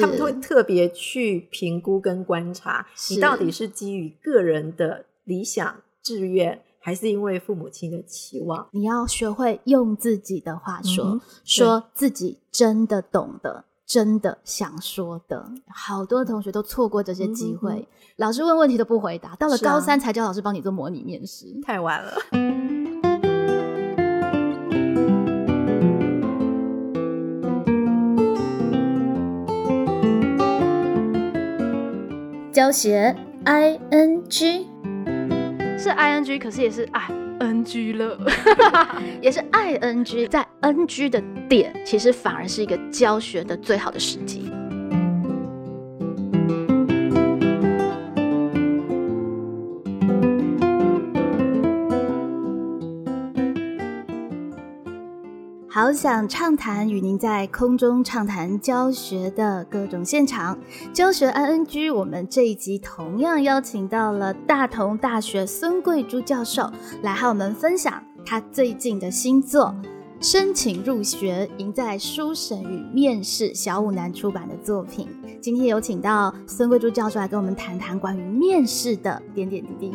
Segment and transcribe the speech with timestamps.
[0.00, 8.66] 他们会特别去评估跟观察，你到底是基于个人的理想志愿，还是因为父母亲的期望？
[8.72, 13.64] 你要学会用自己的话说，说自己真的懂得。
[13.86, 17.86] 真的想说的，好多同学都错过这些机会。
[18.16, 22.14] 老师问问题都不回答，到了高三才叫老师帮你做模拟面试，太晚了。
[32.54, 33.12] 教学
[33.46, 34.68] I N G
[35.76, 38.16] 是 I N G，可是也是 i n g 了，
[39.20, 44.52] 也是 ING，在 NG 的点，其实反而是一个教学的最好的时机。
[55.84, 60.58] 好想畅谈，与您在空中畅谈教学的各种现场。
[60.94, 66.70] 教学 ING，我们这一集同样邀请到了大同大学孙桂珠教授
[67.02, 69.74] 来和我们分享他最近的新作
[70.26, 75.06] 《申请入学赢在书审与面试》，小五南出版的作品。
[75.38, 79.92] 今天有请到孙桂珠教授来跟我们谈谈关于面试的点点滴滴。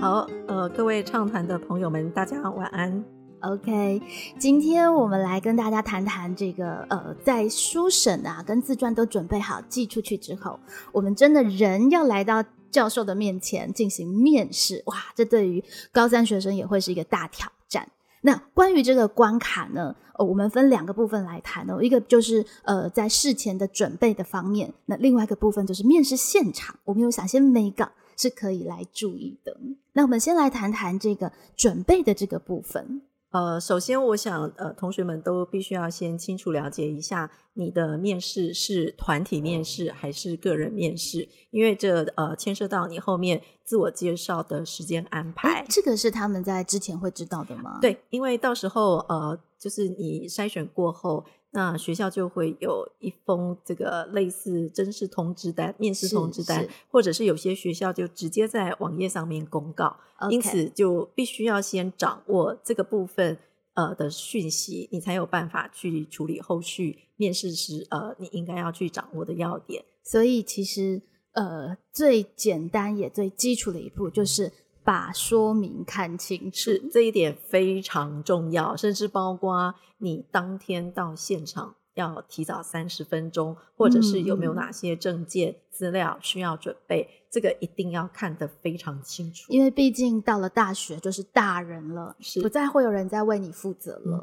[0.00, 3.02] 好，呃，各位畅谈的朋友们，大家晚安。
[3.40, 4.00] OK，
[4.38, 10.60] 今天我们来跟大家谈谈这个，呃，在书审啊跟自传都准备好寄出去之后，
[10.92, 17.88] 我们真的人要来到教授的面前进行面试，哇，这对于高三学生也会是一个大挑战。
[18.20, 29.56] 那关于这个关卡呢，呃，我们分两个部分来谈哦，一个就是呃在事前的准备的方面，那另外一个部分就是面试现场，我们有想些美感是可以来注意的。
[29.92, 33.02] 那我们先来谈谈这个准备的这个部分。
[33.30, 45.66] 呃，首先我想，呃，同学们都必须要先清楚了解一下，你的面试是团体面试还是个人面试，因为这呃牵涉到你后面自我介绍的时间安排。
[45.68, 47.78] 这个是他们在之前会知道的吗？
[47.82, 51.24] 对，因为到时候呃，就是你筛选过后。
[51.56, 59.96] 那学校就会有一封这个类似真试通知单、面试通知单，或者是有些学校就直接在网页上面公告，
[60.28, 63.38] 因此就必须要先掌握这个部分
[63.72, 69.82] 呃的讯息，你才有办法去处理后续面试时呃你应该要去掌握的要点。
[70.04, 71.00] 所以其实
[71.32, 74.52] 呃最简单也最基础的一步就是。
[74.86, 89.52] 把说明看清楚，这一点非常重要，甚至包括你当天到现场要提早三十分钟，或者是有没有哪些证件资料需要准备，这个一定要看得非常清楚。
[89.52, 94.22] 因为毕竟到了大学就是大人了，是不再会有人在为你负责了。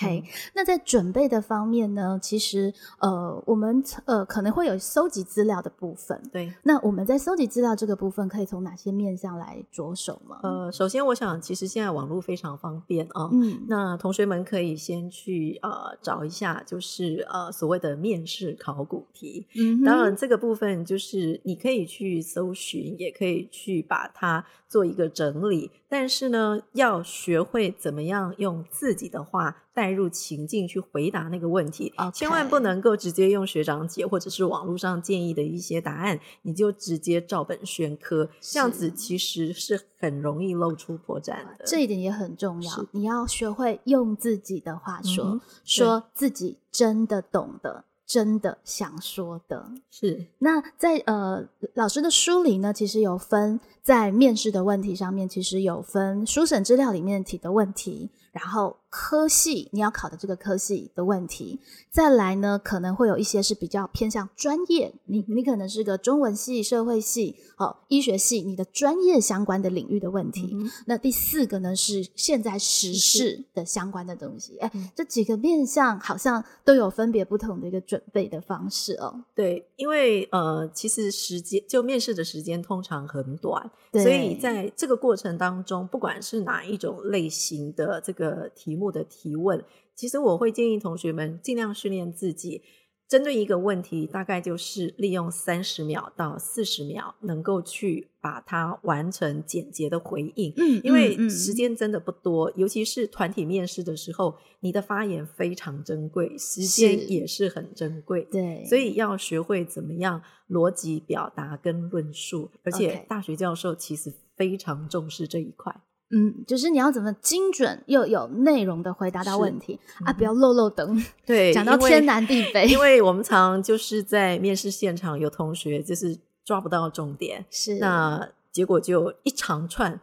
[0.00, 0.24] OK，
[0.54, 6.20] 那在准备的方面呢，其实呃，我们呃可能会有搜集资料的部分。
[6.32, 10.40] 对，那我们在搜集资料这个部分，可以从哪些面向来着手吗？
[10.42, 13.28] 呃，首先我想，其实现在网络非常方便啊。
[13.32, 19.46] 嗯，那同学们可以先去呃找一下，就是呃所谓的面试考古题。
[19.56, 25.70] 嗯，当然这个部分就是你可以去搜寻，也可以去把它做一个整理。
[25.90, 29.64] 但是呢，要学会怎么样用自己的话。
[29.72, 41.64] 带入情境去回答那个问题，千万不能够直接用学长姐或者是网络上建议的一些答案，你就直接照本宣科，这样子其实是很容易露出破绽的。
[41.64, 47.84] 这一点也很重要，你要学会用自己的话说，说自己真的懂的。
[48.10, 70.56] 真的想说的是，那在呃老师的书里呢，其实有分在面试的问题上面，其实有分书审资料里面提的问题，然后科系你要考的这个科系的问题，再来呢可能会有一些是比较偏向专业，你你可能是个中文系、社会系、哦医学系，你的专业相关的领域的问题。
[70.86, 77.99] 那第四个呢是现在时事的相关的东西，哎，这几个面向好像都有分别不同的一个准。
[78.12, 89.64] 备的方式哦，对，因为呃，其实时间就面试的时间通常很短，所以在这个过程当中，不管是哪一种类型的这个题目的提问，
[89.94, 92.62] 其实我会建议同学们尽量训练自己。
[93.10, 100.54] 针对一个问题，大概就是利用三十秒到四十秒，能够去把它完成简洁的回应。
[100.56, 108.22] 嗯，因为时间真的不多，尤其是团体面试的时候，你的发言非常珍贵，时间也是很珍贵。
[108.30, 115.74] 对，所以要学会怎么样逻辑表达跟论述，而且大学教授其实非常重视这一块。
[116.12, 121.00] 嗯，就是你要怎么精准又有内容的回答到问题啊，不要漏漏等。
[121.24, 130.00] 对，讲到天南地北，因为我们常就是在面试现场有同学就是抓不到重点，是那结果就一长串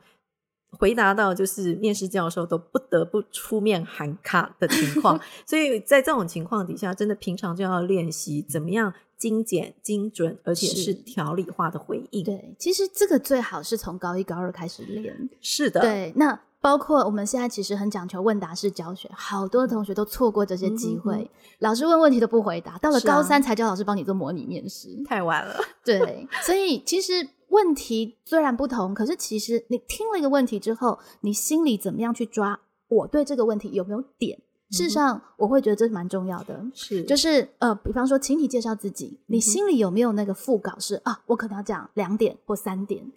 [0.80, 8.94] 回答到就是面试教授都不得不出面喊卡的情况， 所以在这种情况底下，真的平常就要练习怎么样。
[9.18, 12.24] 精简、精准，而且是条理化的回应。
[12.24, 15.30] 对，其实这个最好是从高一、高二开始练。
[15.42, 16.14] 是的，对。
[16.16, 21.30] 那包括我们现在其实很讲求问答式教学，好多同学都错过这些机会。
[21.60, 25.56] 老师问问题都不回答，到了高三才叫老师帮你做模拟面试，太晚了。
[25.84, 27.14] 对，所以其实
[27.50, 32.60] 问题虽然不同，可是其实你听了一个问题之后，你心里怎么样去抓？
[32.90, 34.42] 我对这个问题有没有点？
[34.70, 41.22] 事实上，我会觉得这是蛮重要的，是就是呃，比方说，请你介绍自己，你心里有没有那个副稿是啊？
[41.28, 43.10] 我可能要讲两点或三点，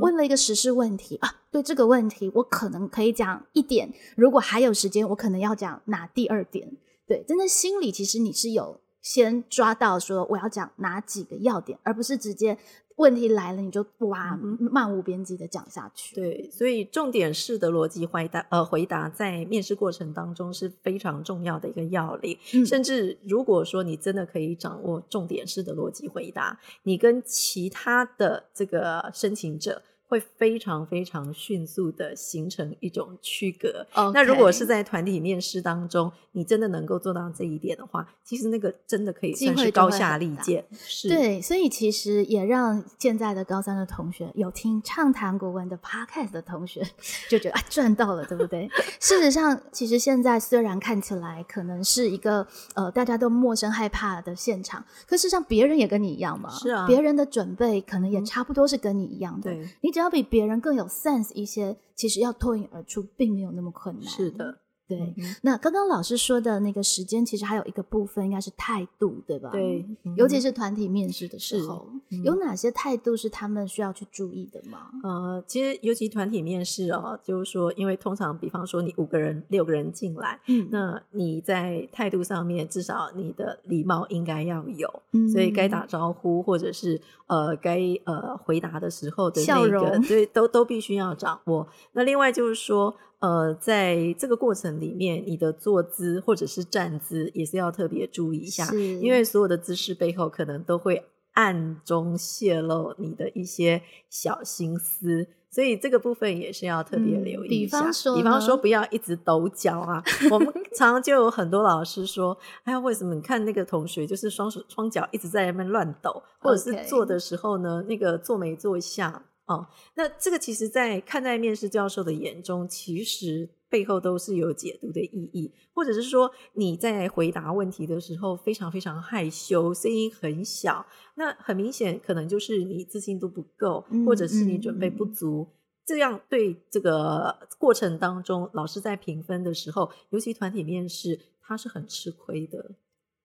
[0.00, 6.76] 问了一个实事问题啊，对这个问题，我可能可以讲一点，如果还有时间，我可能要讲哪第二点？
[7.06, 12.58] 对，真的心里其实你是有先抓到说我要讲哪几个要点，而不是直接。
[12.96, 16.14] 问题来了，你就哇漫无边际的讲下去。
[16.16, 22.38] 对，所以重点式的逻辑回答，呃，回答在面试过程当中是非常重要的一个要领。
[22.66, 29.82] 甚至如果说你真的可以掌握重点式的逻辑回答，你跟其他的这个申请者。
[30.08, 33.86] 会非常非常迅速的形成一种区隔。
[34.12, 40.64] 那如果是在团体面试当中，你真的能够做到这一点的话，其实那个真的可以算是高下立见。
[40.72, 46.86] 是，对，所以其实也让现在的高三的同学有听畅谈国文的 podcast 的同学
[47.28, 48.68] 就觉得啊赚到了，对不对？
[49.00, 56.48] 事实上，其实现在虽然看起来可能是一个呃大家都陌生害怕的现场，可事实上别人也跟你一样嘛。
[56.50, 59.50] 是啊，别人的准备可能也差不多是跟你一样的。
[59.50, 59.95] 对，你。
[59.96, 64.06] 只要比别人更有 sense 一些，其实要脱颖而出并没有那么困难。
[64.06, 64.60] 是的。
[64.88, 69.50] 对，那刚刚老师说的那个时间，其实还有一个部分应该是态度，对吧？
[69.50, 69.84] 对，
[70.16, 71.88] 尤其是团体面试的时候，
[72.24, 74.90] 有哪些态度是他们需要去注意的吗？
[75.02, 84.88] 呃，其实尤其团体面试哦，就是说，因为通常比方说你五个人、六个人进来，嗯，那你在态度上面至少你的礼貌应该要有，
[85.32, 91.66] 所以该打招呼或者是呃该呃回答的时候的那个，对，都都必须要掌握。
[91.92, 92.96] 那另外就是说。
[93.18, 98.70] 呃，在这个过程里面，你的坐姿或者是站姿也是要特别注意一下，
[99.00, 101.02] 因为所有的姿势背后可能都会
[101.32, 107.80] 暗中泄露你的一些小心思，所以这个部分也是要特别留意一下。
[107.80, 110.02] 比方说，比方说不要一直抖脚啊。
[110.30, 130.84] 我们 常常就有很多老师说：“哎呀，为什么你看那个同学就是双手双脚一直在那边乱抖，或者是坐的时候呢，那个坐没坐相？”哦，那这个其实，在看待面试教授的眼中，其实背后都是有解读的意义，或者是说你在回答问题的时候非常非常害羞，声音很小，
[131.14, 135.46] 那很明显可能就是你自信度不够，或者是你准备不足，
[135.84, 142.74] 这样对这个过程当中老师在评分的时候，尤其团体面试，他是很吃亏的。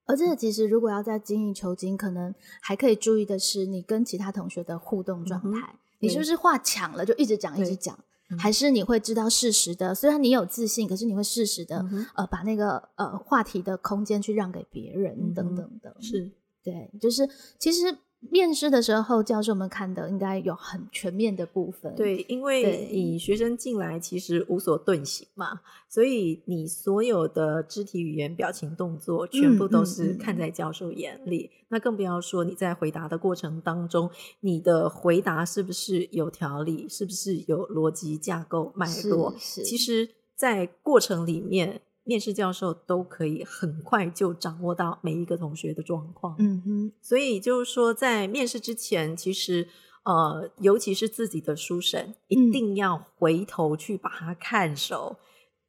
[0.06, 5.80] 而且其实如果要在精益求精，可能还可以注意的是你跟其他同学的互动状态。
[6.02, 7.98] 你是不是话抢了就一直讲一直讲，
[8.38, 9.96] 还是你会知道事实的？
[9.96, 15.96] 虽然你有自信，可是你会适时的呃把那个呃话题的空间去让给别人等等的。
[16.02, 16.32] 是
[16.64, 17.98] 对，就是其实。
[18.30, 21.94] 面试的时候，教授们看的应该有很全面的部分。
[21.96, 25.60] 对，因为你学生进来其实无所遁形嘛，
[25.90, 31.50] 所以你所有的肢体语言、表情、动作，全部都是看在教授眼里。
[31.70, 34.10] 那更不要说你在回答的过程当中，
[34.42, 39.34] 你的回答是不是有条理，是不是有逻辑架构脉络？
[39.40, 41.82] 其实，在过程里面。
[42.04, 49.68] 面试教授都可以很快就掌握到每一个同学的状况，嗯哼，所以就是说，在面试之前，其实
[50.04, 55.16] 呃，尤其是自己的书审，一定要回头去把它看熟，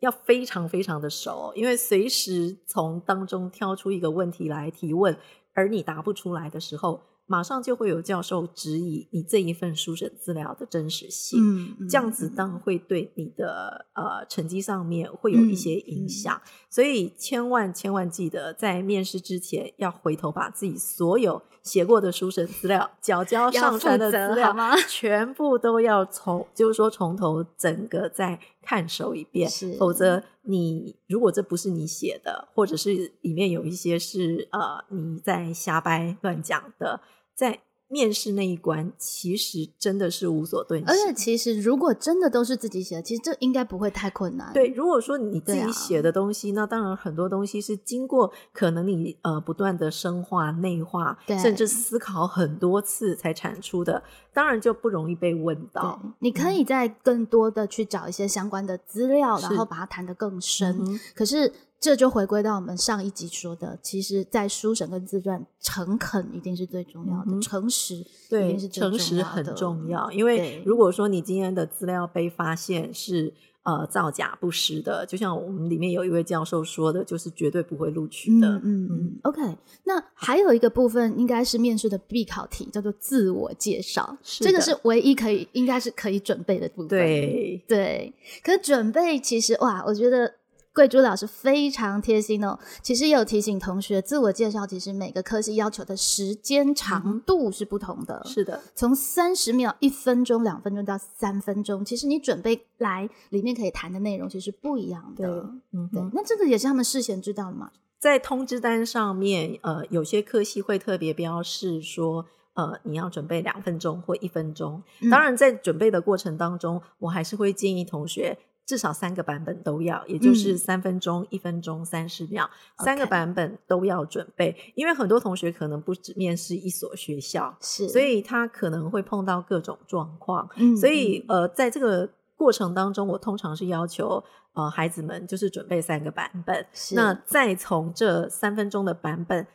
[0.01, 5.17] 要非常非常的熟，因为随时从当中挑出一个问题来提问，
[5.53, 7.01] 而你答不出来的时候。
[7.33, 11.41] 马上就会有教授质疑你这一份书审资料的真实性，
[11.89, 24.55] 这样子当然会对你的呃成绩上面会有一些影响，所以千万千万记得在面试之前要回头把自己所有写过的书审资料、缴交上传的资料
[24.87, 30.23] 全部都要从，就是说从头整个再看熟一遍，否则。
[30.45, 37.01] 你如果这不是你写的，或者是里面有一些是呃你在瞎掰乱讲的。
[37.35, 44.51] 在面试那一关其实真的是无所遁形，而且其实如果真的都是自己写的，其实这应该不会太困难。
[44.55, 56.01] 对，如果说你自己写的东西，那当然很多东西是经过可能你呃不断的深化、内化，甚至思考很多次才产出的，当然就不容易被问到。
[56.21, 60.99] 你可以再更多的去找一些相关的资料，然后把它谈得更深。
[61.15, 61.53] 可是。
[61.83, 70.09] 这就回归到我们上一集说的，其实，在书审跟自传，诚恳一定是最重要的，诚实对，是诚实很重要。
[70.13, 73.35] 因为如果说你今天的资料被发现是
[73.65, 78.49] 呃造假不实的，就像我们里面有一位教授说的，就是绝对不会录取的。
[78.63, 79.19] 嗯嗯。
[79.25, 79.43] OK，
[79.83, 86.89] 那还有一个部分应该是面试的必考题，叫做自我介绍，这个是唯一可以应该是可以准备的部分。
[86.91, 90.33] 对对，可准备其实哇，我觉得。
[90.75, 98.23] 贵珠老师非常贴心哦，其实有提醒同学，自我介绍其实每个科系要求的时间长度是不同的。
[98.25, 105.51] 是的，从三十秒、一分钟、两分钟到三分钟，其实你准备来里面可以谈的内容其实不一样的。
[105.73, 106.03] 嗯，对。
[106.15, 107.71] 那这个也是他们事先知道的吗？
[107.99, 112.25] 在通知单上面，呃，有些科系会特别标示说，
[112.55, 114.83] 呃，你要准备两分钟或一分钟。
[115.11, 118.39] 当然，在准备的过程当中，我还是会建议同学。
[118.65, 124.57] 至少三个版本都要，也就是三分钟、一分钟、三十秒，三个版本都要准备。
[124.75, 130.49] 因为很多同学可能不止面试一所学校，是，所以他可能会碰到各种状况。
[130.57, 134.23] 嗯，所以呃，在这个过程当中，我通常是要求
[134.55, 139.47] 呃孩子们就是准备三个版本，那再从这三分钟的版本。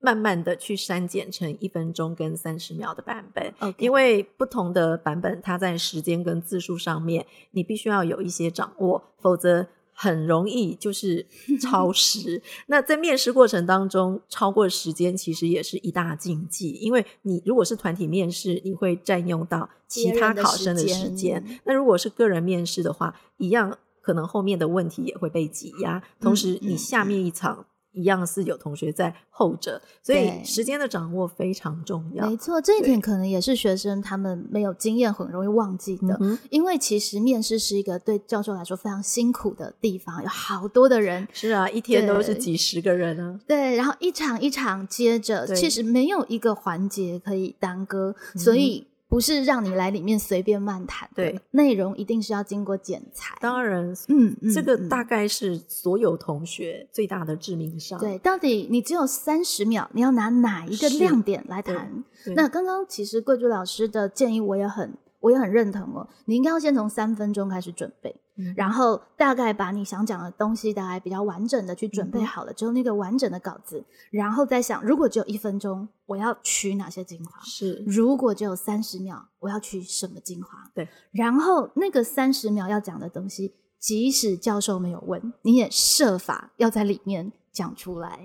[0.00, 11.26] 慢慢的去删减成一分钟跟三十秒的版本，因为不同的版本，它在时间跟字数上面，你必须要有一些掌握，否则很容易就是
[11.60, 12.42] 超时。
[12.68, 27.66] 那在面试过程当中，超过时间其实也是一大禁忌，因为你如果是团体面试，你会占用到其他考生的时间；那如果是个人面试的话，一样可能后面的问题也会被挤压，同时你下面一场。
[27.92, 32.28] 一样是有同学在候着，所以时间的掌握非常重要。
[32.28, 36.18] 没错，这一点可能也是学生他们没有经验，很容易忘记的。
[36.50, 41.26] 因为其实面试是一个对教授来说非常辛苦的地方，有好多的人。
[41.32, 43.40] 是啊，一天都是几十个人啊。
[43.46, 48.86] 对，然后一场一场接着，其实没有一个环节可以耽搁，所以。
[49.10, 53.36] 不是让你来里面随便漫谈，对，内容一定是要经过剪裁。
[53.40, 57.98] 当然，嗯，这个大概是所有同学最大的致命伤。
[57.98, 62.04] 对，到底你只有三十秒，你要拿哪一个亮点来谈？
[62.36, 64.94] 那刚刚其实贵族老师的建议我也很。
[65.20, 68.14] 我也很认同哦，你应该要先从三分钟开始准备，
[68.56, 77.40] 然后大概把你想讲的东西大概比较完整的去准备好了之后，那个完整的稿子，然后再想，如果只有一分钟，我要取哪些精华？
[77.42, 80.70] 是，如果只有三十秒，我要取什么精华？
[80.74, 87.32] 对，然后那个三十秒要讲的东西，即使教授没有问，你也设法要在里面。
[87.52, 88.18] 讲出来，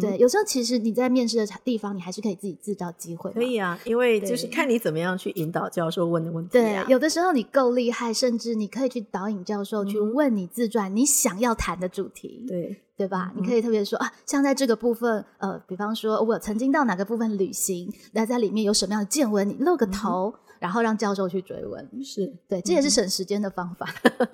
[0.00, 3.30] 对，有时候其实你在面试的地方，你还是可以自己制造机会。
[3.32, 6.52] 可以啊，因为就是看你怎么样去引导教授问的问题。
[6.52, 12.44] 对，有的时候你够厉害，甚至你可以去导引教授去问你自传你想要谈的主题。
[12.48, 13.32] 对，对吧？
[13.36, 20.34] 你可以特别说啊，像在这个部分，呃，比方说我曾经到哪个部分旅行，那在里面有什么样的见闻，你露个头。
[20.64, 23.86] 然后让教授去追问，是对，这也是省时间的方法。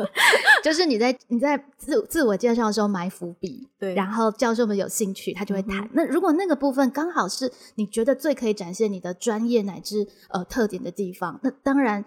[0.63, 5.91] 就是你在你在自自我介绍的时候埋伏笔，对，然后教授们有兴趣，他就会谈。
[5.93, 12.05] 那如果那个部分刚好是你觉得最可以展现你的专业乃至呃特点的地方，那当然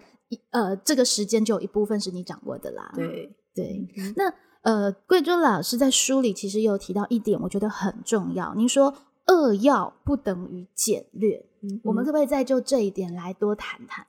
[0.52, 2.90] 呃这个时间就有一部分是你掌握的啦。
[2.94, 8.54] 对对，那呃贵州老师在书里其实有提到一点，我觉得很重要。
[8.54, 8.94] 您说
[9.26, 11.44] 扼要不等于简略。
[11.82, 14.06] 我们可不可以再就这一点来多谈谈？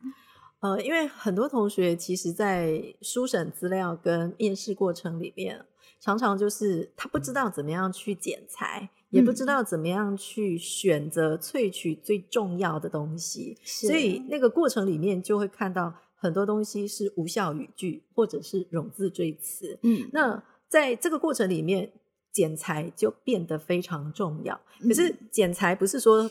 [0.59, 5.63] 呃，因为很多同学其实，在书审资料跟面试过程里面，
[5.99, 19.77] 常常就是他不知道怎么样去剪裁，也不知道怎么样去选择萃取最重要的东西，所以那个过程里面就会看到很多东西是无效语句或者是冗字赘词。
[19.83, 21.91] 嗯，那在这个过程里面，
[22.35, 24.59] 剪裁就变得非常重要。
[24.81, 26.29] 可是剪裁不是说。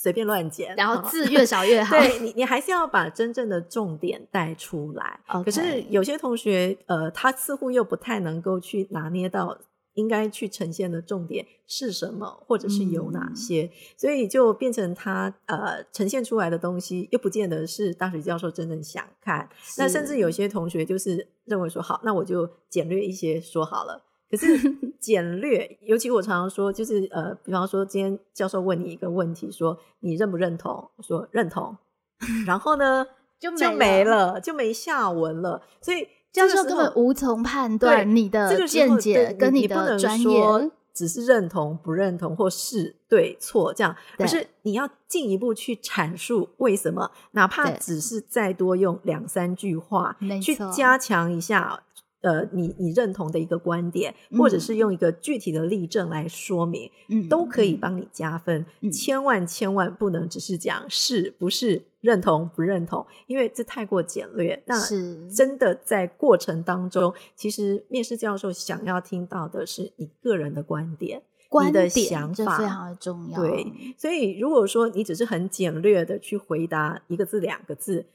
[0.00, 1.98] 随便乱剪，然后字越少越 好。
[1.98, 5.18] 对你，你还是要把真正的重点带出来。
[5.44, 9.58] 可是有些同学，呃，他似乎又不太能够去拿捏到
[9.94, 19.48] 应该去呈现的重点是什么，或者是有哪些，所以就变成他呃呈现出来的东西，又不见得是大学教授真正想看。
[19.78, 24.04] 那甚至有些同学就是认为说，好，那我就简略一些说好了。
[24.30, 24.46] 可是
[25.00, 30.90] 简略，尤其我常常说，就是呃，比方说今天教授问你一个问题，说你认不认同？
[30.96, 31.76] 我说认同，
[32.46, 33.06] 然后呢
[33.38, 35.62] 就就没了，就没下文了。
[35.80, 51.84] 所以教授根本无从判断你的见解跟你的专业，只是认同不认同或是对错这样，而是你要进一步去阐述为什么，哪怕只是再多用两三句话去加强一下。
[52.20, 56.90] 呃，你你认同的一个观点，或者是用一个具体的例证来说明，
[57.30, 58.66] 都可以帮你加分。
[58.92, 64.60] 千万千万不能只是讲是不是认同不认同，因为这太过简略。
[64.66, 64.76] 那
[65.34, 71.22] 真的在过程当中，其实面试教授想要听到的是你个人的观点、
[71.66, 73.40] 你的想法，非常的重要。
[73.40, 78.06] 对，所以如果说你只是很简略的去回答一个字、两个字。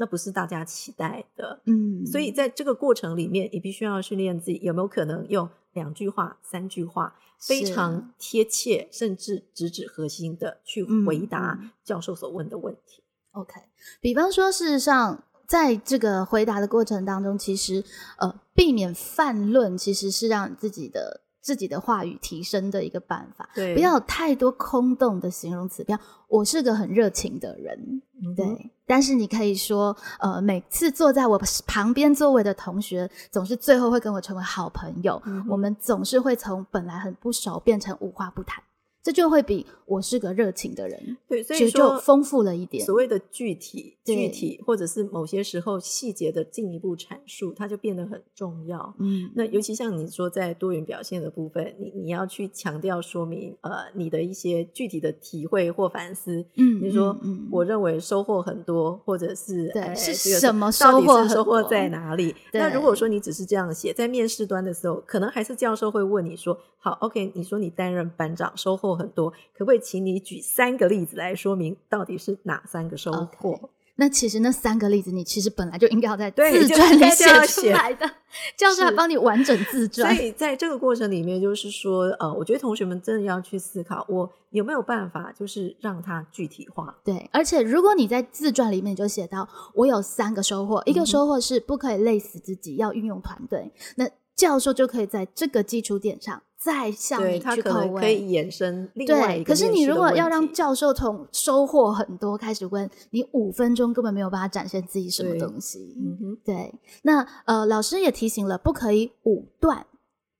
[0.00, 13.02] 那不是大家期待的，嗯，所以在这个过程里面，你必须要训练自己有没有可能用两句话、三句话，非常贴切，甚至直指核心的去回答教授所问的问题。
[13.32, 13.60] OK，
[14.00, 17.84] 比方说，事实上，在这个回答的过程当中，其实
[18.18, 21.22] 呃，避免泛论，其实是让自己的。
[21.48, 25.82] 自己的话语提升的一个办法，对，不要有太多空洞的形容词。
[25.82, 28.02] 比方，我是个很热情的人，
[28.36, 28.70] 对。
[28.84, 35.22] 但是你可以说，呃，每次坐在我旁边座位的同学，总是最后会跟我成为好朋友。
[35.48, 38.62] 我们总是会从本来很不熟变成无话不谈。
[39.08, 42.84] 这就会比我是个热情的人，对，所以就丰富了一点。
[42.84, 48.94] 所谓的具体、具体，或者是某些时候细节的进一步阐述，它就变得很重要。
[48.98, 56.44] 嗯，那尤其像你说在多元表现的部分，你你要去强调说明，呃，你的一些具体的体会或反思。
[56.56, 61.26] 嗯，你说，嗯我认为收获很多，或者是对是什么收获？
[61.26, 62.34] 收获在哪里？
[62.52, 73.70] 那如果说你只是这样写，在面试端的时候，可能还是教授会问你说：“好，OK，你说你担任班长，收获。”很多，可不可以请你举三个例子来说明到底是哪三个收获？
[74.00, 78.08] 那其实那三个例子，你其实本来就应该要在自传里写出来的，
[78.56, 80.14] 教授还帮你完整自传。
[80.14, 86.96] 所以在这个过程里面，就是说，呃，我觉得同学们真的要去思考，我有没有办法，就是让它具体化。
[87.02, 93.72] 对，而且如果你在自传里面就写到，我有三个收获，一个收获是不可以累死自己，要运用团队。
[93.96, 96.40] 那教授就可以在这个基础点上。
[96.60, 99.44] 再向你去可能可以衍生另外一个。
[99.44, 105.94] 可是你如果要让教授从收获很多开始问，你五分钟根本没有办法展现自己什么东西。
[105.96, 106.74] 嗯哼，对。
[107.02, 109.86] 那呃，老师也提醒了，不可以武断，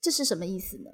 [0.00, 0.90] 这是什么意思呢？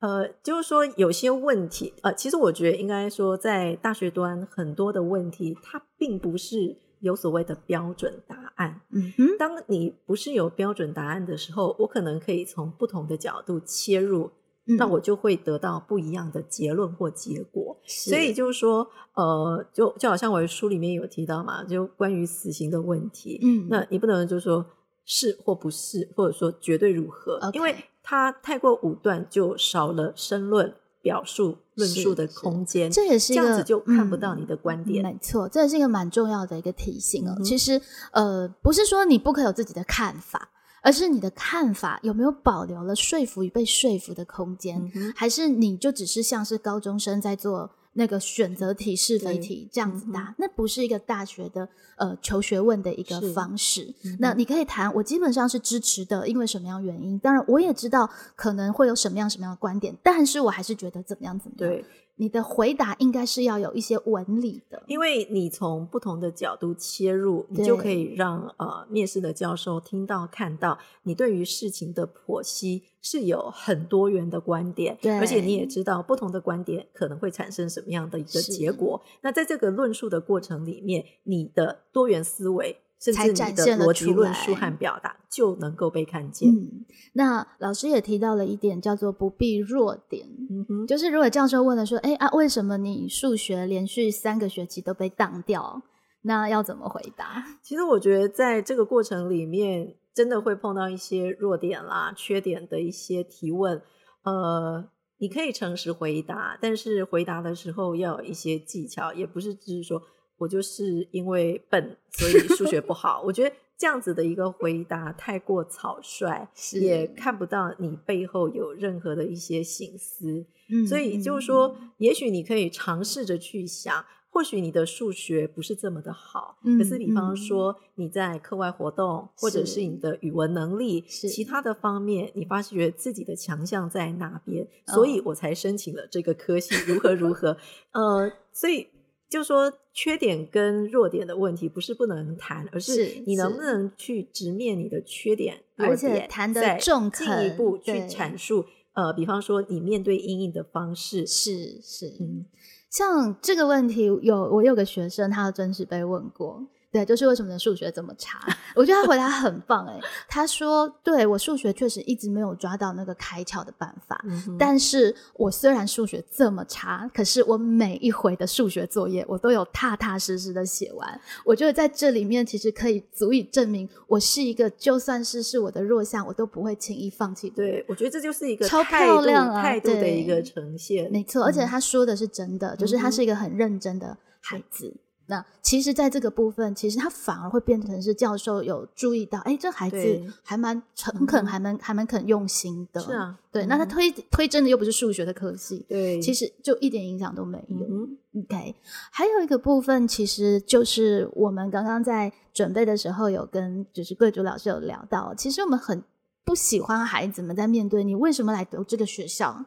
[0.00, 8.82] 呃，就是说有些问题，呃，其实我觉得应该说，在大学端很多的问题，它并不是有所谓的标准答案。
[8.92, 14.30] 嗯哼，当你不是有标准答案的时候，我可能可以从不同的角度切入。
[14.76, 24.66] 那我就会得到不一样的结论或结果，所以就是说，呃，就就好像我书里面有提到嘛，就关于死刑的问题，嗯，那你不能就说
[25.04, 35.02] 是或不是，或者说绝对如何，因为它太过武断，就少了申论、表述、论述的空间，这也是这样子就看不到你的观点。
[35.02, 37.34] 没错，这也是一个蛮重要的一个提醒哦。
[37.42, 37.80] 其实，
[38.12, 40.50] 呃，不是说你不可以有自己的看法。
[40.88, 50.34] 而是你的看法有没有保留了说服与被说服的空间，还是你就只是像是高中生在做那个选择题、是非题这样子答？
[50.38, 53.94] 那不是一个大学的呃求学问的一个方式。
[54.18, 57.18] 那你可以谈，我基本上是支持的，因为什么样原因？
[57.18, 61.84] 当然，我也知道可能会有什么样什么样的观点，但是我还是觉得怎么样怎么样。
[62.18, 79.00] 你的回答应该是要有一些纹理的，因为你从不同的角度切入，你就可以让呃面试的教授听到看到你对于事情的剖析是有很多元的观点，对，而且你也知道不同的观点可能会产生什么样的一个结果。
[79.22, 82.76] 那在这个论述的过程里面，你的多元思维。
[83.00, 86.50] 甚至你的逻辑论述和表达就能够被看见。
[86.50, 90.26] 嗯，那老师也提到了一点，叫做不必弱点。
[90.50, 95.80] 嗯哼，就是如果教授问了说：“哎啊，为什么你数学连续三个学期都被当掉？”
[96.22, 97.44] 那要怎么回答？
[97.62, 103.80] 其实我觉得在这个过程里面，真的会碰到一些弱点啦、缺点的一些提问。
[104.24, 104.84] 呃，
[105.18, 110.02] 你可以诚实回答，但是回答的时候要有一些技巧，也不是只是说。
[110.38, 113.22] 我就是因为笨，所以数学不好。
[113.24, 116.48] 我觉得这样子的一个回答太过草率，
[116.80, 120.46] 也看不到你背后有任何的一些心思。
[120.70, 137.56] 嗯所以就是说，也许你可以尝试着去想，或许你的数学不是这么的好，可是比方说你在课外活动，或者是你的语文能力，其他的方面，你发觉自己的强项在哪边，所以我才申请了这个科系，如何如何？
[137.92, 138.88] 呃，所以
[139.28, 148.64] 就说缺点跟弱点的问题不是不能谈，而是你能不能去直面你的缺点，而且谈的重，进一步去阐述。
[148.94, 152.46] 呃，比方说你面对阴影的方式是是嗯。
[152.90, 156.66] 像这个问题，有我有个学生，他真实被问过。
[156.98, 158.40] 对，就是为什么数学这么差？
[158.74, 160.00] 我觉得他回答很棒哎。
[160.28, 164.20] 他说：“对我数学确实一直没有抓到那个开窍的办法，
[164.58, 171.20] 但是我虽然数学这么差，可是我每一回的数学作业我都有踏踏实实的写完。
[171.44, 177.48] 我觉得在这里面其实可以足以证明我是一个，就算是是我的弱项，我都不会轻易放弃。
[177.50, 181.10] 对，我觉得这就是一个超漂亮态度的一个呈现。
[181.12, 184.96] 没错，而且他说的是真的，就是他是一个很认真的孩子。”
[185.30, 193.00] 那其实，在这个部分，其实他反而会变成是教授有注意到，哎，这孩子还蛮诚恳，还蛮还蛮肯用心的。
[193.02, 193.66] 是啊，对。
[193.66, 198.40] 那他推推真的又不是数学的科系，对，其实就一点影响都没有。
[198.40, 198.74] OK，
[199.10, 206.02] 还有一个部分，其实就是我们刚刚在准备的时候，有跟就是贵族老师有聊到，其实我们很
[206.42, 209.66] 不喜欢孩子们在面对你为什么来读这个学校，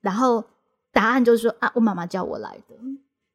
[0.00, 0.42] 然后
[0.90, 2.76] 答案就是说啊，我妈妈叫我来的。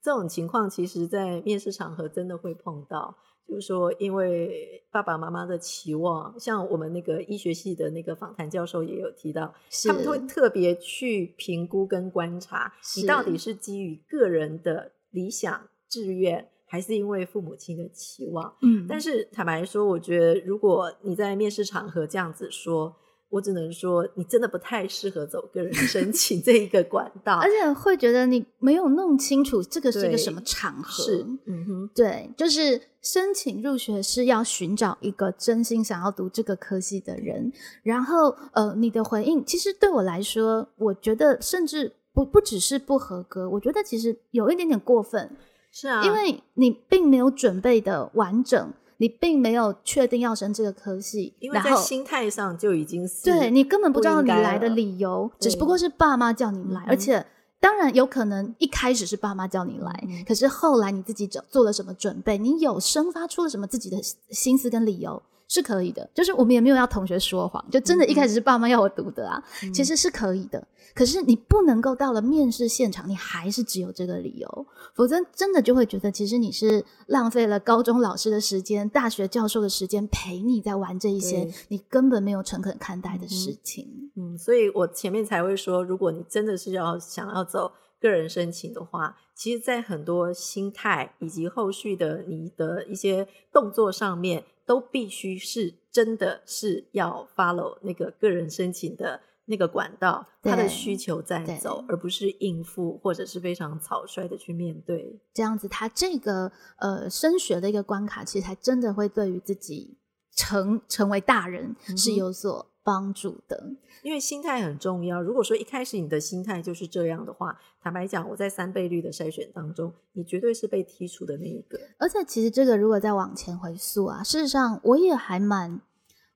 [0.08, 3.14] 这种情况，其实，在面试场合真的会碰到，
[3.46, 9.54] 就是说，因为爸爸妈妈的期望，像我们那个医学系的那个访谈教授也有提到，
[9.86, 18.56] 他们会特别去评估跟观察，你到底是基于个人的理想志愿，还是因为父母亲的期望。
[18.62, 22.96] 嗯，但是坦白说，我觉得如果你在面试场合这样子说。
[23.30, 31.04] 我只能说，你真的不太适合走个人申请这一个管道，而且会觉得你没有弄清楚这个是一个什么场合。
[31.04, 37.52] 是，嗯哼，对，就是申请入学是要寻找一个真心想要读这个科系的人。
[37.84, 45.30] 然后，呃，你的回应其实对我来说，我觉得甚至不不只是不合格，我觉得其实有一点点过分。
[45.70, 48.74] 是啊，因为你并没有准备的完整。
[48.98, 57.26] 你并没有确定要升这个科系，因为在心态上就已经是对你根本不知道你来的理由，只不过是爸妈叫你来，而且
[57.60, 63.98] 当然有可能一开始是爸妈叫你来，可是后来你自己做做了什么准备，你有生发出了什么自己的
[64.32, 65.22] 心思跟理由。
[65.48, 69.42] 是可以的，就是我们也没有要同学说谎，就真的一开始是爸妈要我读的啊，
[69.74, 70.68] 其实是可以的。
[70.94, 84.12] 可是你不能够到了面试现场，你还是只有这个理由，否则真的就会觉得其实你是浪费了高中老师的时间、大学教授的时间陪你在玩这一些你根本没有诚恳看待的事情。
[84.16, 94.44] 嗯，所以我前面才会说，如果你真的是要想要走个人申请的话，其实，在很多心态以及后续的你的一些动作上面。
[94.68, 105.18] 都必须是真的是要 follow 那个个人申请的那个管道，他的需求在走，而不是应付或者是非常草率的去面对。
[105.34, 109.98] 这样子，他这个呃升学的一个关卡，其实还真的会对于自己
[110.36, 112.74] 成成为大人是有所。
[112.88, 113.62] 帮助的，
[114.02, 115.22] 因为心态很重要。
[115.22, 121.78] 如果说一开始你的心态就是这样的话，坦白讲，我在三倍率的筛选当中，你绝对是被剔除的那一个。
[121.98, 125.82] 而且，其实这个如果再往前回溯啊，事实上我也还蛮，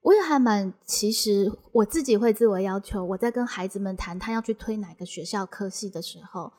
[0.01, 6.51] 我也还蛮，其实我自己会自我要求，我在跟孩子们谈他要去推哪个学校科系的时候，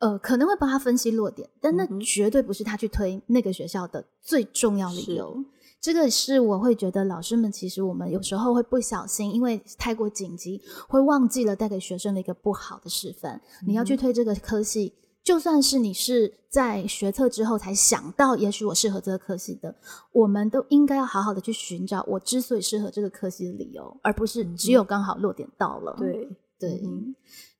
[0.00, 5.44] 呃，可能会帮他分析落点，但那绝对不是他去推那个学校的最重要理由。
[5.80, 13.40] 这个是我会觉得老师们其实我们有时候会不小心，因为太过紧急，会忘记了带给学生的一个不好的示范。
[13.66, 14.92] 你要去推这个科系，
[15.24, 19.74] 就算是你是在学测之后才想到，也许我适合这个科系的，
[20.12, 25.96] 我们都应该要好好的去寻找我之所以适合这个科系的理由，而不是只有刚好落点到了。
[25.98, 26.82] 对对，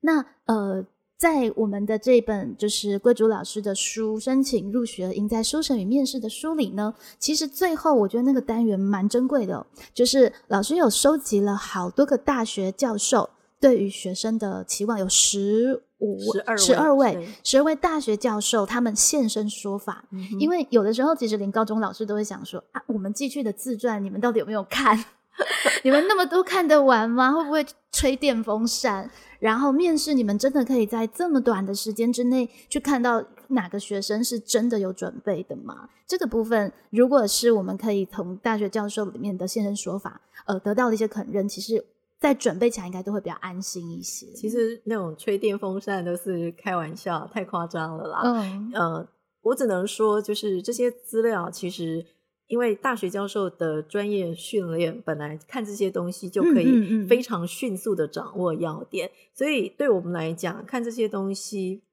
[0.00, 0.84] 那呃。
[1.20, 13.28] 在我们的这本就是贵族老师的书《申请入学赢在书审与面试》的书里呢，其实最后我觉得那个单元蛮珍贵的，就是老师有收集了好多个大学教授
[13.60, 16.18] 对于学生的期望，有十五
[16.56, 20.02] 十二位十二位大学教授他们现身说法，
[20.38, 25.04] 因为有的时候其实连高中老师都会想说啊，我们寄去的自传你们到底有没有看？
[25.84, 27.32] 你们那么多看得完吗？
[27.32, 29.10] 会不会吹电风扇？
[29.38, 35.88] 然后面试，你们真的可以在这么短的时间之内去看到哪个学生是真的有准备的吗？
[36.06, 41.82] 这个部分，如果是我们可以从大学教授里面的现身说法，呃，得到的一些肯认，其实
[42.18, 44.26] 在准备起来应该都会比较安心一些。
[44.34, 48.20] 其实那种吹电风扇都是开玩笑，太夸张了啦。
[48.24, 49.08] 嗯，呃，
[49.40, 52.04] 我只能说，就是这些资料其实。
[52.50, 61.84] 因为大学教授的专业训练，本来看这些东西就可以非常迅速的掌握要点，所以对我们来讲，看这些东西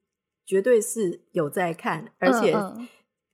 [0.47, 2.57] 绝对是有在看，而且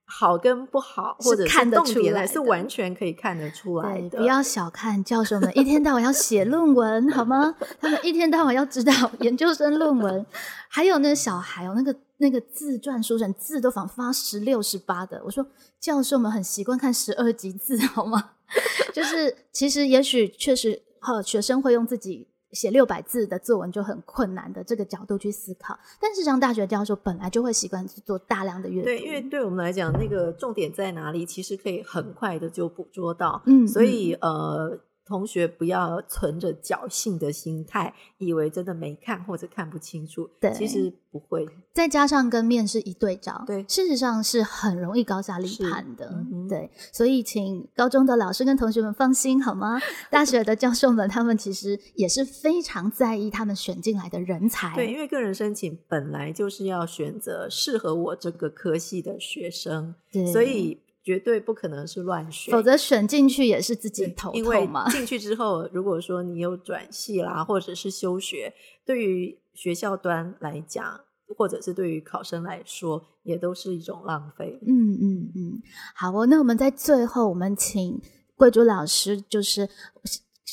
[0.06, 4.18] 好跟不好或者看得出来，是完全可以看得出来的。
[4.18, 7.56] 不要小看教授们，一天到晚要写论文，好吗？
[7.80, 10.26] 他们一天到晚要指导研究生论文，
[10.68, 11.96] 还有那小孩哦，那个。
[12.24, 15.46] 那个自传书审字都仿发十六十八的，我说
[15.78, 18.32] 教授们很习惯看十二级字 好吗？
[18.96, 34.80] 就是其实也许确实，哈，学生会用自己写六百字的作文就很困难的这个角度去思考，但是像大学教授本来就会习惯做大量的阅读，对，因为对我们来讲，那个重点在哪里，其实可以很快的就捕捉到，嗯，所以呃。
[35.06, 40.30] 同学不要存着侥幸的心态，以为真的没看或者看不清楚。
[40.39, 41.46] 对，其实不会。
[41.74, 46.24] 再加上跟面试一对照，对，事实上是很容易高下立判的。
[46.48, 49.80] 对，所以请高中的老师跟同学们放心好吗？
[50.10, 54.74] 大学的教授们，他们其实也是非常在意他们选进来的人才。
[54.76, 60.83] 对，因为个人申请本来就是要选择适合我这个科系的学生，对，所以。
[61.04, 64.89] 绝对不可能是乱选，否则选进去也是自己头痛嘛。
[64.89, 68.54] 进去之后，如果说你有转系啦，或者是休学，
[68.86, 71.02] 对于学校端来讲，
[71.38, 74.60] 或者是对于考生来说，也都是一种浪费。
[74.66, 75.62] 嗯嗯嗯，
[75.94, 76.26] 好哦。
[76.26, 78.02] 那我们在最后，我们请
[78.38, 79.70] 贵珠老师，就是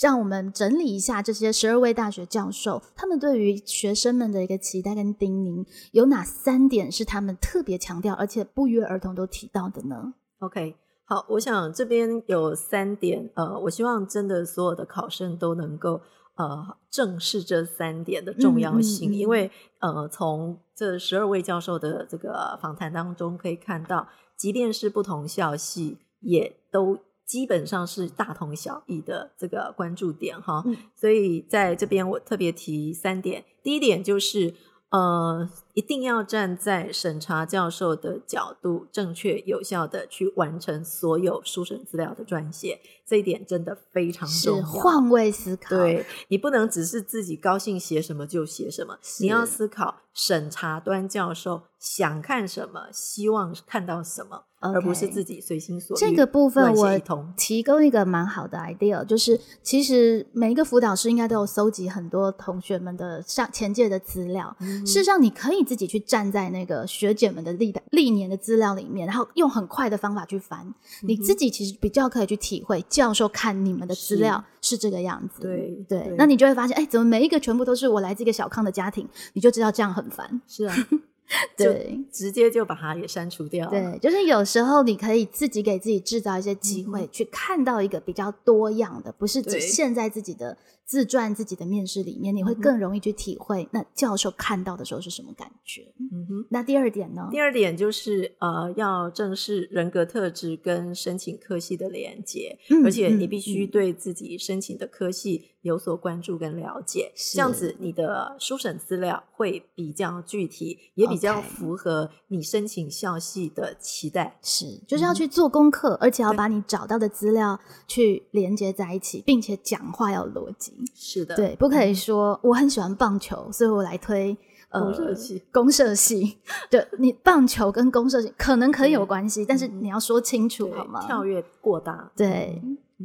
[0.03, 10.75] 让我们整理一下这些十二位大学教授，他们对于学生们的一个期待跟叮咛，有哪三点是他们特别强调，而且不约而同都提到的呢？OK，
[11.05, 16.01] 好，我想这边有三点，呃，我希望真的所有的考生都能够
[16.37, 19.51] 呃正视这三点的重要性，因为
[19.81, 30.65] 呃，从这十二位教授的这个访谈当中可以看到，即便是不同校系，也都基本上是大同小异的这个关注点哈。
[30.97, 34.55] 所以在这边我特别提三点，第一点就是
[34.91, 35.49] 呃。
[35.75, 44.67] 一定要站在审查教授的角度，正确有效的去完成所有书审资料的撰写，这一点真的非常重要。
[44.67, 56.01] 换位思考，对你不能只是自己高兴写什么就写什么，你要思考审查端教授想看什么，希望看到什么，而不是自己随心所欲。
[56.01, 56.99] 这个部分我
[57.37, 65.60] 提供一个蛮好的 idea，就是其实每一个辅导师应该都有搜集很多同学们的上前届的资料，事实上你可以。
[65.65, 75.41] 自己去站在那个学姐们的历代历年的资料里面，然后用很快的方法去翻，你自己其实比较可以去体会教授看你们的资料是这个样子。
[75.43, 80.41] 对对，那你就会发现，哎，怎么每一个全部都是我来自一个小康的家庭，你就知道这样很烦。
[80.47, 80.75] 是啊。
[81.57, 83.69] 对，直接就把它也删除掉。
[83.71, 95.93] 对，就是有时候你可以自己给自己制造一些机会，去看到一个比较多样的，不是只限在自己的自传、自己的面试里面，你会更容易去体会那教授看到的时候是什么感觉。
[96.13, 96.47] 嗯哼。
[96.51, 97.29] 那第二点呢？
[97.31, 111.21] 第二点就是呃，要正视人格特质跟申请科系的连接，而且你必须对自己申请的科系有所关注跟了解，这样子你的书审资料会比较具体，也比。
[111.21, 120.73] 比较符合你申请校系的期待，是就是要去做功课，而且要把你找到的资料去连接在一起，并且讲话要逻辑。
[120.95, 124.35] 是的，对，不可以说我很喜欢棒球，所以我来推
[124.71, 125.43] 公社系。
[125.53, 126.39] 公社系，
[126.71, 131.05] 对你棒球跟公社系可能可以有关系，但是你要说清楚好吗？
[131.05, 132.11] 跳跃过大。
[132.17, 132.63] 对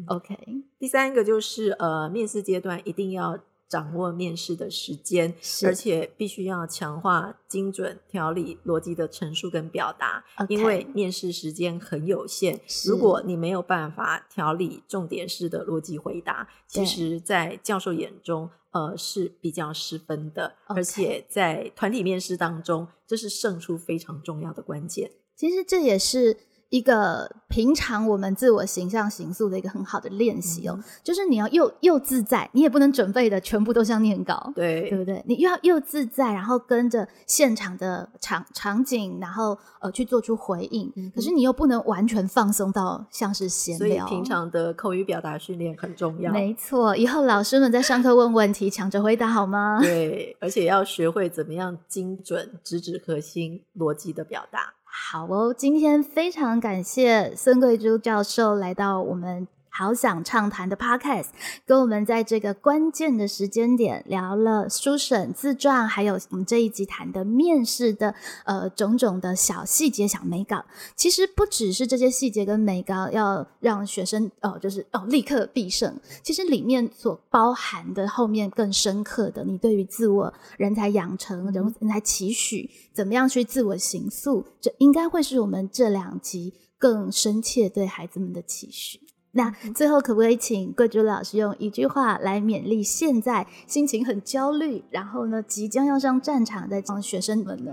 [0.08, 0.38] ，OK。
[0.80, 3.40] 第三个就是呃，面试阶段一定要。
[3.68, 5.34] 掌握面试的时间，
[5.66, 12.62] 而且必须要强化精准条理逻辑的陈述跟表达，因为面试时间很有限。
[12.86, 20.56] 如果你没有办法条理重点式的逻辑回答，其实，在教授眼中，呃，是比较失分的。
[20.68, 25.12] 而且在团体面试当中，这是胜出非常重要的关键。
[25.36, 26.38] 其实这也是。
[26.70, 35.24] 一个平常我们自我形象形塑的一个很好的练习哦，就是你要又又自在，你也不能准备的全部都像念稿，对对不对？
[35.28, 40.92] 你又要又自在，然后跟着现场的场场景，然后呃去做出回应。
[41.14, 44.06] 可是你又不能完全放松到像是闲聊。
[44.06, 46.32] 所以平常的口语表达训练很重要。
[46.32, 49.80] 没错，以后老师们在上课问问题，抢着回答好吗？
[49.82, 54.74] 对，而且要学会怎么样精准、直指核心、逻辑的表达。
[54.98, 59.46] 好哦，今天非常感谢孙桂珠教授来到我们
[59.78, 61.26] 好想畅谈的 Podcast，
[61.66, 70.64] 跟我们在这个关键的时间点聊了书审、自传，还有我们这一集谈的面试的呃种种的小细节、小美稿。
[70.96, 75.94] 其实不只是这些细节跟美稿要让学生哦，就是哦立刻必胜。
[76.24, 89.02] 其实里面所包含的后面更深刻的，你对于自我人才养成、人人才期许，怎么样去自我形塑，这应该会是我们这两集更深切对孩子们的期许。
[89.38, 97.72] 那最后可不可以请贵族老师用一句话来勉励现在心情很焦虑，然后呢即将要上战场的学生们呢？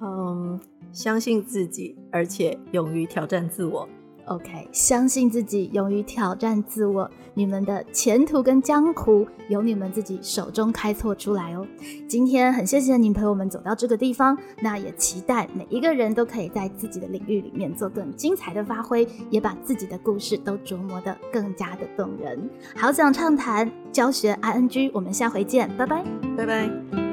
[0.00, 0.60] 嗯，
[0.92, 3.88] 相信自己，而且勇于挑战自我。
[4.26, 11.64] OK，相信自己，勇于挑战自我，你们的前途跟江湖由你们自己手中开拓出来哦。
[12.08, 22.50] 今天很谢谢您陪我们走到这个地方，那也期待每一个人都可以在自己的领域里面做更精彩的发挥，也把自己的故事都琢磨得更加的动人。
[22.74, 26.04] 好想畅谈教学 ING，我们下回见，拜拜，
[26.36, 27.05] 拜拜。